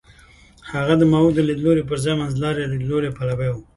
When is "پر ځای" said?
1.89-2.13